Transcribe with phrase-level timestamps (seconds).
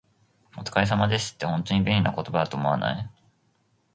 [0.57, 3.09] 「お疲れ様です」って、本当に便利な言葉だと思わない？